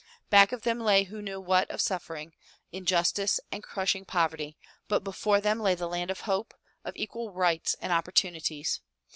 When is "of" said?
0.51-0.63, 1.69-1.79, 6.09-6.21, 6.83-6.93